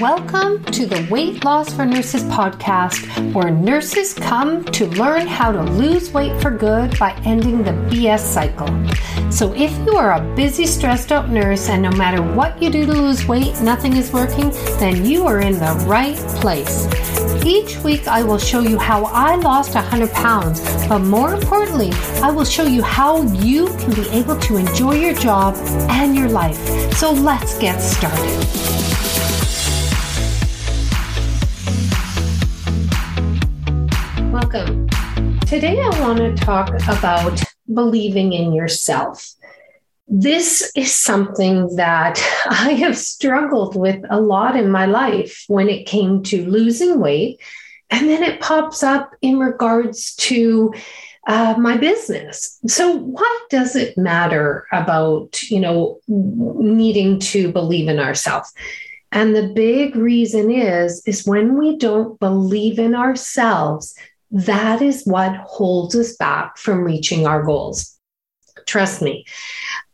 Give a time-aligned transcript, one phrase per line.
[0.00, 5.60] Welcome to the Weight Loss for Nurses podcast, where nurses come to learn how to
[5.72, 8.68] lose weight for good by ending the BS cycle.
[9.32, 12.86] So, if you are a busy, stressed out nurse and no matter what you do
[12.86, 16.86] to lose weight, nothing is working, then you are in the right place.
[17.44, 21.90] Each week, I will show you how I lost 100 pounds, but more importantly,
[22.22, 25.56] I will show you how you can be able to enjoy your job
[25.90, 26.58] and your life.
[26.94, 28.68] So, let's get started.
[34.50, 34.88] Welcome.
[35.40, 37.38] Today, I want to talk about
[37.74, 39.34] believing in yourself.
[40.06, 45.84] This is something that I have struggled with a lot in my life when it
[45.84, 47.42] came to losing weight.
[47.90, 50.72] And then it pops up in regards to
[51.26, 52.58] uh, my business.
[52.68, 58.50] So, what does it matter about, you know, needing to believe in ourselves?
[59.12, 63.94] And the big reason is is when we don't believe in ourselves,
[64.30, 67.98] that is what holds us back from reaching our goals.
[68.66, 69.24] Trust me,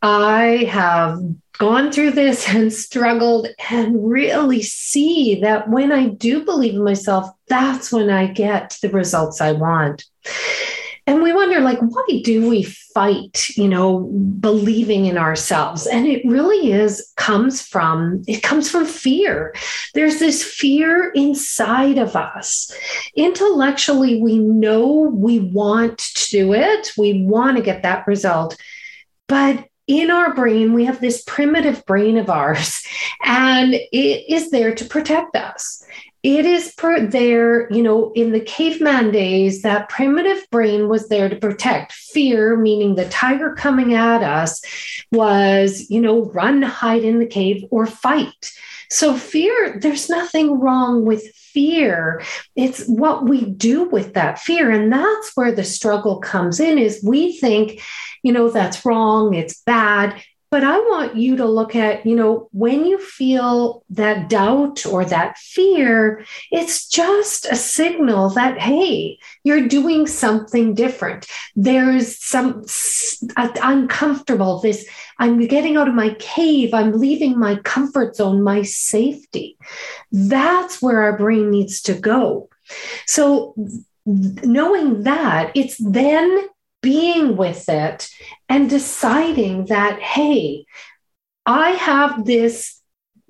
[0.01, 1.19] I have
[1.57, 7.29] gone through this and struggled and really see that when I do believe in myself,
[7.47, 10.05] that's when I get the results I want.
[11.07, 13.99] And we wonder like why do we fight you know
[14.39, 15.85] believing in ourselves?
[15.85, 19.53] And it really is comes from it comes from fear
[19.95, 22.71] there's this fear inside of us
[23.15, 28.55] intellectually we know we want to do it we want to get that result
[29.27, 32.83] but in our brain, we have this primitive brain of ours,
[33.23, 35.85] and it is there to protect us
[36.25, 41.29] it is per there, you know, in the caveman days, that primitive brain was there
[41.29, 41.91] to protect.
[41.91, 44.59] Fear, meaning the tiger coming at us,
[45.11, 48.51] was, you know, run, hide in the cave, or fight.
[48.89, 52.21] So, fear, there's nothing wrong with fear.
[52.55, 54.69] It's what we do with that fear.
[54.69, 57.81] And that's where the struggle comes in is we think,
[58.23, 60.21] you know, that's wrong, it's bad.
[60.55, 65.03] But I want you to look at, you know, when you feel that doubt or
[65.03, 71.27] that fear, it's just a signal that, hey, you're doing something different.
[71.57, 72.63] There's some
[73.35, 74.87] uh, uncomfortable, this,
[75.19, 79.57] I'm getting out of my cave, I'm leaving my comfort zone, my safety.
[80.13, 82.47] That's where our brain needs to go.
[83.07, 83.55] So,
[84.05, 86.47] knowing that, it's then
[86.85, 88.07] being with it
[88.47, 90.67] and deciding that, hey,
[91.43, 92.79] I have this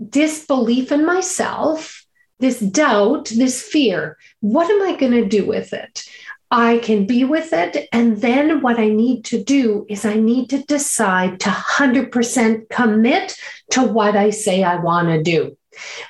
[0.10, 2.06] disbelief in myself,
[2.40, 4.18] this doubt, this fear.
[4.42, 6.04] What am I going to do with it?
[6.52, 7.88] I can be with it.
[7.94, 13.38] And then what I need to do is I need to decide to 100% commit
[13.72, 15.58] to what I say I want to do.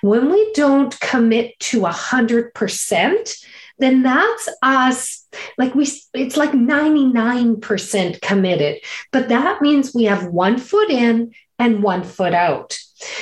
[0.01, 3.45] When we don't commit to 100%,
[3.77, 5.25] then that's us
[5.57, 8.79] like we it's like 99% committed
[9.11, 12.77] but that means we have one foot in and one foot out.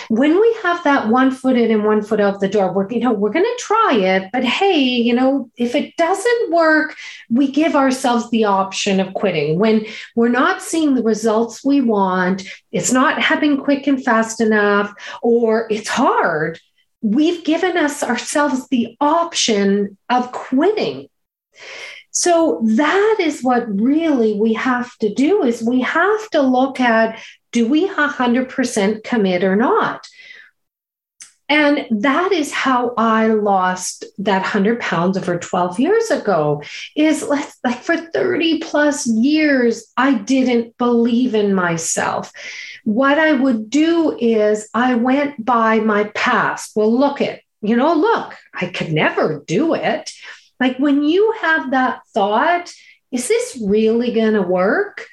[0.07, 2.99] When we have that one foot in and one foot out the door we're you
[2.99, 6.95] know we're going to try it but hey you know if it doesn't work
[7.29, 9.59] we give ourselves the option of quitting.
[9.59, 9.85] When
[10.15, 15.67] we're not seeing the results we want it's not happening quick and fast enough or
[15.69, 16.59] it's hard
[17.03, 21.07] we've given us ourselves the option of quitting.
[22.11, 27.21] So that is what really we have to do is we have to look at
[27.51, 30.07] do we 100% commit or not?
[31.53, 36.63] And that is how I lost that 100 pounds over 12 years ago.
[36.95, 42.31] Is like, for 30 plus years, I didn't believe in myself.
[42.85, 46.71] What I would do is I went by my past.
[46.75, 50.11] Well, look at, you know, look, I could never do it.
[50.59, 52.73] Like when you have that thought,
[53.11, 55.05] is this really going to work?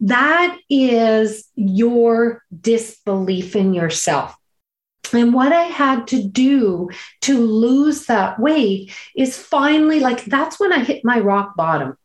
[0.00, 4.37] That is your disbelief in yourself.
[5.14, 6.90] And what I had to do
[7.22, 11.96] to lose that weight is finally like that's when I hit my rock bottom.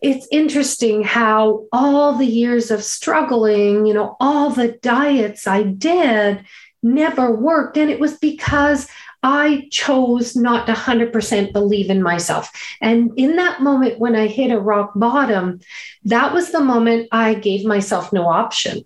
[0.00, 6.44] It's interesting how all the years of struggling, you know, all the diets I did
[6.82, 7.78] never worked.
[7.78, 8.86] And it was because
[9.22, 12.50] I chose not to 100% believe in myself.
[12.82, 15.60] And in that moment when I hit a rock bottom,
[16.04, 18.84] that was the moment I gave myself no option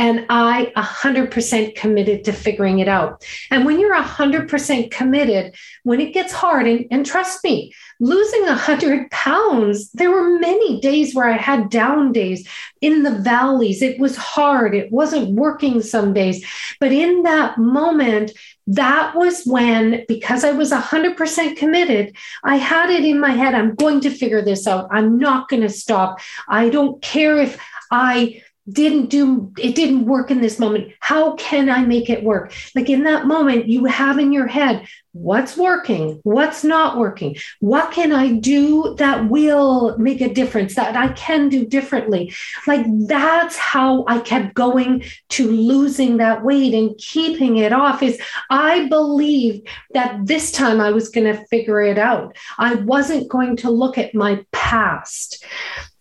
[0.00, 3.22] and I 100% committed to figuring it out.
[3.50, 9.10] And when you're 100% committed, when it gets hard, and, and trust me, losing 100
[9.10, 12.48] pounds, there were many days where I had down days
[12.80, 13.82] in the valleys.
[13.82, 16.46] It was hard, it wasn't working some days.
[16.80, 18.32] But in that moment,
[18.68, 23.74] that was when, because I was 100% committed, I had it in my head I'm
[23.74, 24.88] going to figure this out.
[24.90, 26.20] I'm not going to stop.
[26.48, 27.60] I don't care if
[27.90, 30.92] I didn't do it didn't work in this moment.
[31.00, 32.52] How can i make it work?
[32.74, 36.20] Like in that moment you have in your head what's working?
[36.22, 37.36] What's not working?
[37.58, 42.32] What can i do that will make a difference that i can do differently?
[42.66, 48.20] Like that's how i kept going to losing that weight and keeping it off is
[48.50, 52.36] i believed that this time i was going to figure it out.
[52.58, 55.44] I wasn't going to look at my past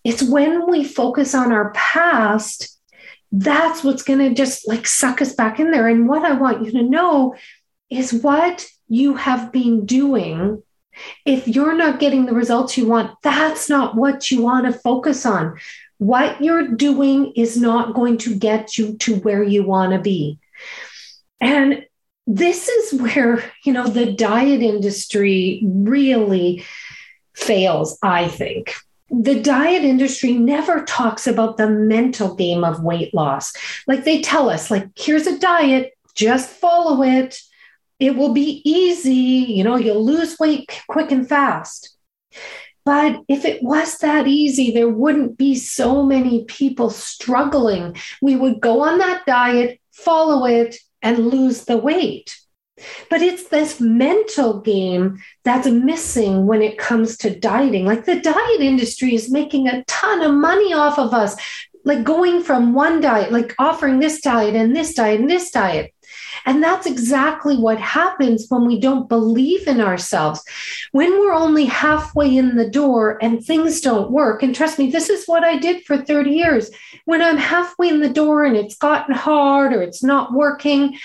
[0.10, 2.76] it's when we focus on our past
[3.32, 5.88] that's what's going to just like suck us back in there.
[5.88, 7.36] And what i want you to know
[7.92, 10.64] is what you have been doing.
[11.26, 15.28] If you're not getting the results you want that's not what you want to focus
[15.28, 15.60] on.
[16.00, 20.40] What you're doing is not going to get you to where you want to be.
[21.40, 21.86] And
[22.26, 26.64] this is where you know the diet industry really
[27.36, 28.76] fails i think
[29.12, 33.54] the diet industry never talks about the mental game of weight loss.
[33.88, 37.40] Like they tell us, like, here's a diet, just follow it.
[38.00, 39.54] It will be easy.
[39.54, 41.96] You know, you'll lose weight quick and fast.
[42.86, 47.96] But if it was that easy, there wouldn't be so many people struggling.
[48.22, 52.40] We would go on that diet, follow it, and lose the weight.
[53.10, 57.86] But it's this mental game that's missing when it comes to dieting.
[57.86, 61.36] Like the diet industry is making a ton of money off of us,
[61.86, 65.94] like going from one diet, like offering this diet and this diet and this diet.
[66.46, 70.44] And that's exactly what happens when we don't believe in ourselves.
[70.92, 75.10] When we're only halfway in the door and things don't work, and trust me, this
[75.10, 76.72] is what I did for 30 years.
[77.06, 80.98] When I'm halfway in the door and it's gotten hard or it's not working,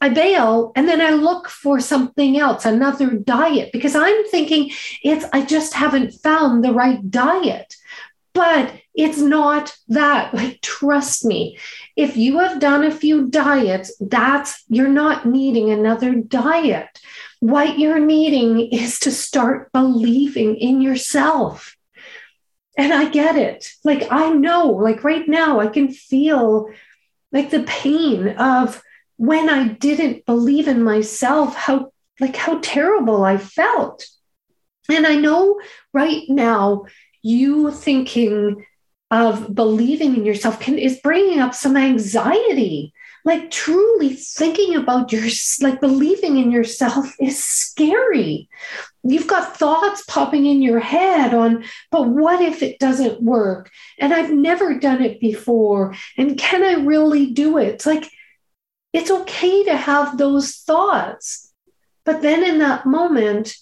[0.00, 4.70] I bail and then I look for something else, another diet, because I'm thinking
[5.02, 7.76] it's, I just haven't found the right diet.
[8.32, 10.32] But it's not that.
[10.32, 11.58] Like, trust me,
[11.96, 16.88] if you have done a few diets, that's, you're not needing another diet.
[17.40, 21.76] What you're needing is to start believing in yourself.
[22.78, 23.68] And I get it.
[23.84, 26.70] Like, I know, like right now, I can feel
[27.32, 28.82] like the pain of,
[29.20, 34.06] when I didn't believe in myself, how like how terrible I felt.
[34.90, 35.60] And I know
[35.92, 36.86] right now
[37.20, 38.64] you thinking
[39.10, 42.94] of believing in yourself can is bringing up some anxiety.
[43.22, 45.26] Like truly thinking about your
[45.60, 48.48] like believing in yourself is scary.
[49.02, 53.70] You've got thoughts popping in your head on, but what if it doesn't work?
[53.98, 55.94] And I've never done it before.
[56.16, 57.68] And can I really do it?
[57.68, 58.10] It's like
[58.92, 61.52] it's okay to have those thoughts.
[62.04, 63.54] But then in that moment,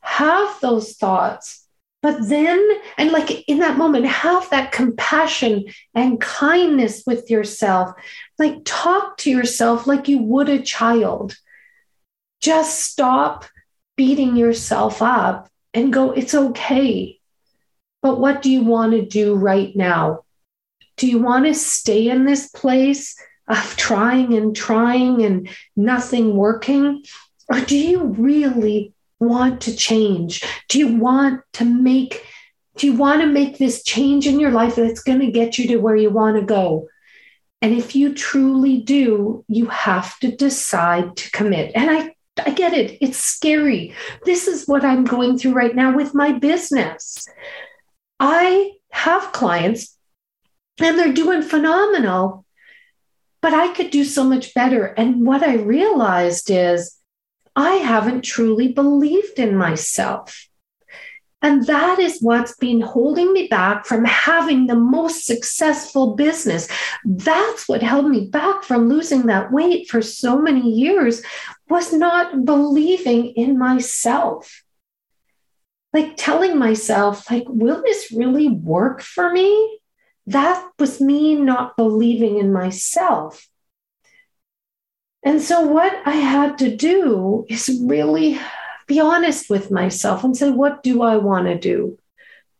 [0.00, 1.66] have those thoughts.
[2.02, 2.62] But then,
[2.98, 5.64] and like in that moment, have that compassion
[5.94, 7.92] and kindness with yourself.
[8.38, 11.34] Like talk to yourself like you would a child.
[12.42, 13.46] Just stop
[13.96, 17.18] beating yourself up and go, it's okay.
[18.02, 20.24] But what do you want to do right now?
[20.98, 23.16] Do you want to stay in this place
[23.48, 27.04] of trying and trying and nothing working?
[27.48, 30.42] Or do you really want to change?
[30.68, 32.24] Do you want to make
[32.76, 35.68] do you want to make this change in your life that's going to get you
[35.68, 36.88] to where you want to go?
[37.62, 41.70] And if you truly do, you have to decide to commit.
[41.74, 42.14] And I
[42.44, 42.98] I get it.
[43.00, 43.94] It's scary.
[44.24, 47.28] This is what I'm going through right now with my business.
[48.18, 49.96] I have clients
[50.80, 52.43] and they're doing phenomenal,
[53.44, 54.86] but I could do so much better.
[54.96, 56.96] And what I realized is
[57.54, 60.48] I haven't truly believed in myself.
[61.42, 66.68] And that is what's been holding me back from having the most successful business.
[67.04, 71.22] That's what held me back from losing that weight for so many years
[71.68, 74.64] was not believing in myself.
[75.92, 79.80] Like telling myself like will this really work for me?
[80.26, 83.48] That was me not believing in myself.
[85.22, 88.38] And so, what I had to do is really
[88.86, 91.98] be honest with myself and say, what do I want to do?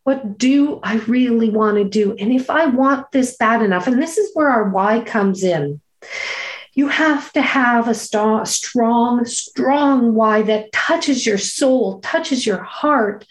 [0.04, 2.14] what do I really want to do?
[2.18, 5.80] And if I want this bad enough, and this is where our why comes in,
[6.75, 12.62] you have to have a strong, strong, strong why that touches your soul, touches your
[12.62, 13.26] heart.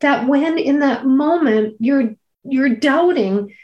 [0.00, 3.54] That when in that moment you're you're doubting,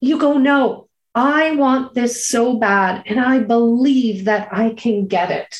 [0.00, 5.30] you go, no, I want this so bad, and I believe that I can get
[5.30, 5.58] it.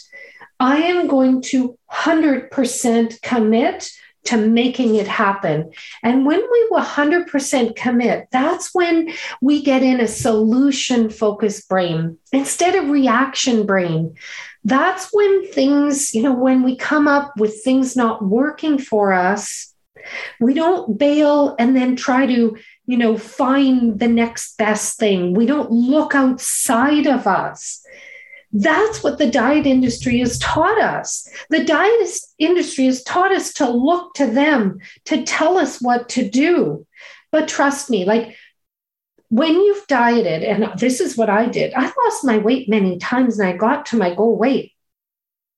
[0.61, 3.91] I am going to 100% commit
[4.25, 5.71] to making it happen.
[6.03, 12.75] And when we 100% commit, that's when we get in a solution focused brain instead
[12.75, 14.17] of reaction brain.
[14.65, 19.73] That's when things, you know, when we come up with things not working for us,
[20.41, 25.35] we don't bail and then try to, you know, find the next best thing.
[25.35, 27.85] We don't look outside of us.
[28.53, 31.29] That's what the diet industry has taught us.
[31.51, 32.09] The diet
[32.39, 36.87] industry has taught us to look to them to tell us what to do.
[37.33, 38.35] But trust me, like
[39.29, 43.39] when you've dieted, and this is what I did, I lost my weight many times
[43.39, 44.73] and I got to my goal weight.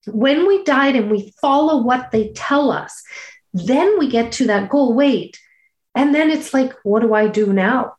[0.07, 3.03] When we diet and we follow what they tell us,
[3.53, 5.39] then we get to that goal weight.
[5.95, 7.95] And then it's like, what do I do now?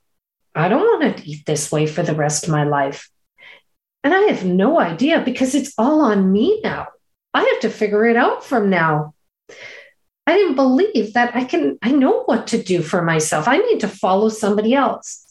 [0.54, 3.11] I don't want to eat this way for the rest of my life.
[4.02, 6.88] And I have no idea because it's all on me now.
[7.35, 9.14] I have to figure it out from now.
[10.26, 13.49] I didn't believe that I can, I know what to do for myself.
[13.49, 15.26] I need to follow somebody else.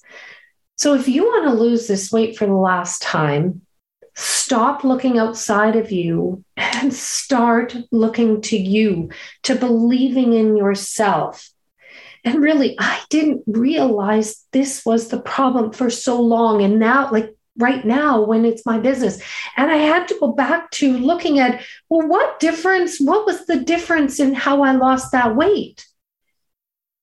[0.78, 3.62] So if you want to lose this weight for the last time,
[4.20, 9.10] stop looking outside of you and start looking to you,
[9.44, 11.50] to believing in yourself.
[12.26, 16.62] And really, I didn't realize this was the problem for so long.
[16.62, 19.22] And now, like right now when it's my business.
[19.56, 23.60] And I had to go back to looking at, well, what difference, what was the
[23.60, 25.86] difference in how I lost that weight?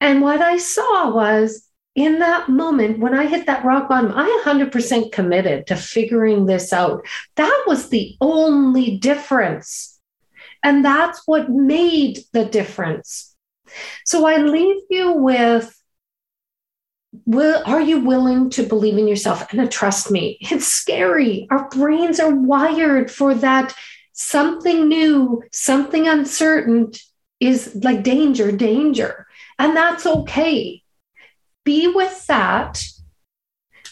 [0.01, 1.66] And what I saw was
[1.97, 6.73] in that moment when I hit that rock bottom, I 100% committed to figuring this
[6.73, 7.05] out.
[7.37, 9.99] That was the only difference.
[10.63, 13.35] And that's what made the difference.
[14.05, 15.73] So I leave you with
[17.25, 22.21] will are you willing to believe in yourself and trust me it's scary our brains
[22.21, 23.75] are wired for that
[24.13, 26.93] something new something uncertain
[27.41, 29.27] is like danger danger
[29.59, 30.83] and that's okay
[31.67, 32.83] be with that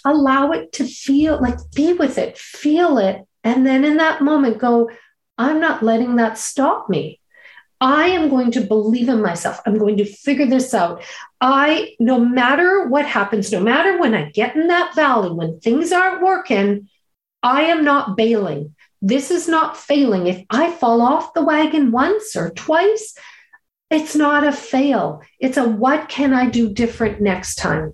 [0.07, 4.59] allow it to feel like be with it feel it and then in that moment
[4.59, 4.89] go
[5.37, 7.21] i'm not letting that stop me
[7.81, 9.61] I am going to believe in myself.
[9.67, 11.03] I'm going to figure this out.
[11.39, 15.93] I, no matter what happens, no matter when I get in that valley, when things
[15.93, 16.89] aren't working,
[17.43, 18.75] I am not bailing.
[19.03, 20.29] This is not failing.
[20.29, 23.15] If I fall off the wagon once or twice,
[23.91, 25.23] it's not a fail.
[25.39, 27.93] It's a what can I do different next time?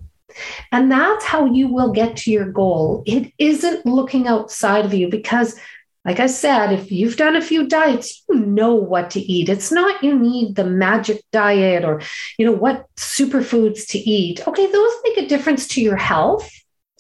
[0.73, 3.03] And that's how you will get to your goal.
[3.07, 5.59] It isn't looking outside of you because
[6.05, 9.51] like I said, if you've done a few diets, you know what to eat.
[9.51, 12.01] It's not you need the magic diet or,
[12.39, 14.47] you know, what superfoods to eat.
[14.49, 16.51] Okay, those make a difference to your health.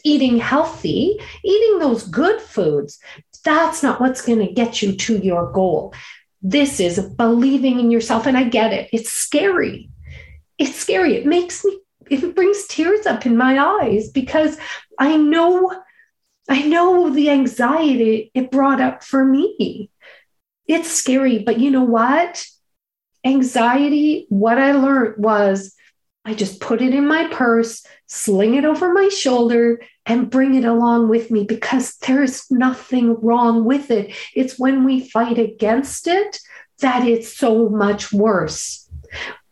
[0.02, 2.98] Eating healthy, eating those good foods,
[3.44, 5.92] that's not what's going to get you to your goal.
[6.42, 8.26] This is believing in yourself.
[8.26, 8.88] And I get it.
[8.92, 9.90] It's scary.
[10.58, 11.16] It's scary.
[11.16, 11.78] It makes me,
[12.08, 14.58] it brings tears up in my eyes because
[14.98, 15.72] I know
[16.50, 19.88] I know the anxiety it brought up for me.
[20.66, 22.44] It's scary, but you know what?
[23.24, 25.74] Anxiety, what I learned was
[26.24, 30.64] I just put it in my purse, sling it over my shoulder, and bring it
[30.64, 34.14] along with me because there's nothing wrong with it.
[34.34, 36.38] It's when we fight against it
[36.80, 38.90] that it's so much worse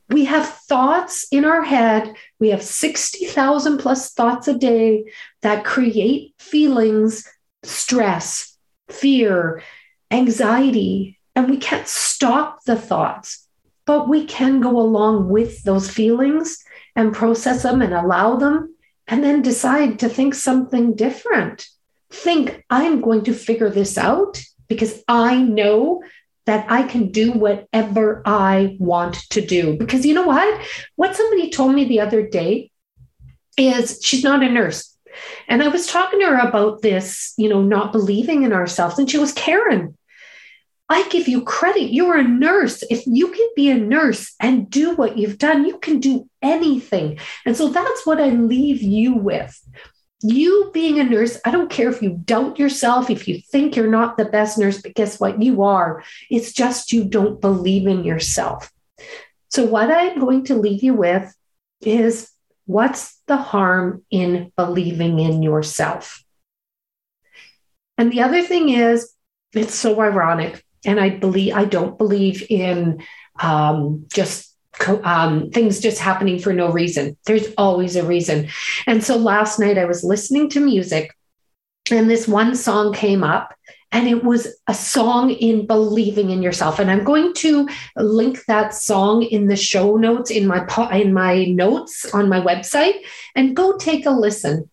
[0.08, 2.14] we have thoughts in our head.
[2.38, 5.04] We have 60,000 plus thoughts a day
[5.42, 7.28] that create feelings,
[7.62, 8.56] stress,
[8.88, 9.62] fear,
[10.10, 13.46] anxiety, and we can't stop the thoughts,
[13.88, 16.62] but we can go along with those feelings
[16.94, 18.74] and process them and allow them,
[19.06, 21.66] and then decide to think something different.
[22.10, 26.02] Think, I'm going to figure this out because I know
[26.44, 29.78] that I can do whatever I want to do.
[29.78, 30.60] Because you know what?
[30.96, 32.70] What somebody told me the other day
[33.56, 34.94] is she's not a nurse.
[35.48, 38.98] And I was talking to her about this, you know, not believing in ourselves.
[38.98, 39.96] And she was, Karen,
[40.88, 41.92] I give you credit.
[41.92, 42.82] You're a nurse.
[42.90, 47.18] If you can be a nurse and do what you've done, you can do anything.
[47.44, 49.60] And so that's what I leave you with
[50.22, 53.90] you being a nurse, I don't care if you doubt yourself, if you think you're
[53.90, 55.40] not the best nurse, but guess what?
[55.40, 56.02] You are.
[56.28, 58.72] It's just you don't believe in yourself.
[59.48, 61.32] So, what I'm going to leave you with
[61.80, 62.30] is
[62.66, 66.24] what's the harm in believing in yourself?
[67.96, 69.14] And the other thing is,
[69.52, 70.64] it's so ironic.
[70.84, 73.02] And I believe, I don't believe in
[73.40, 74.54] um, just
[75.02, 77.16] um, things just happening for no reason.
[77.26, 78.48] There's always a reason.
[78.86, 81.14] And so last night I was listening to music
[81.90, 83.54] and this one song came up
[83.90, 88.74] and it was a song in believing in yourself and i'm going to link that
[88.74, 93.00] song in the show notes in my po- in my notes on my website
[93.34, 94.68] and go take a listen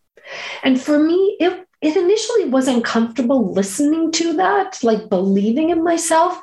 [0.63, 6.41] and for me it it initially was uncomfortable listening to that like believing in myself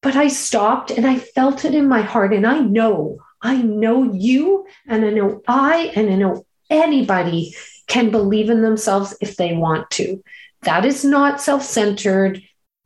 [0.00, 2.32] but I stopped and I felt it in my heart.
[2.32, 7.54] And I know, I know you, and I know I, and I know anybody
[7.86, 10.22] can believe in themselves if they want to.
[10.62, 12.42] That is not self centered.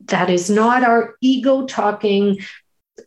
[0.06, 2.38] That is not our ego talking.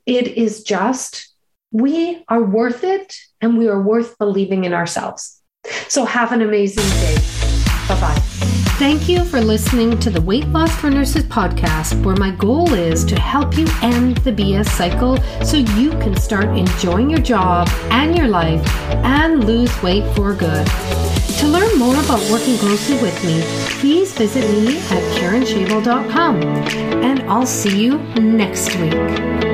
[0.05, 1.32] It is just
[1.72, 5.41] we are worth it and we are worth believing in ourselves.
[5.88, 7.15] So have an amazing day.
[7.88, 8.35] Bye bye.
[8.77, 13.05] Thank you for listening to the Weight Loss for Nurses podcast, where my goal is
[13.05, 15.15] to help you end the BS cycle
[15.46, 20.67] so you can start enjoying your job and your life and lose weight for good.
[21.39, 23.41] To learn more about working closely with me,
[23.79, 26.44] please visit me at karenshabel.com.
[26.44, 29.45] And I'll see you next week.